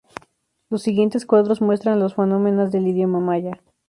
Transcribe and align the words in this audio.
Los 0.71 0.81
siguientes 0.81 1.27
cuadros 1.27 1.61
muestran 1.61 1.99
los 1.99 2.15
fonemas 2.15 2.71
del 2.71 2.87
idioma 2.87 3.19
maya. 3.19 3.61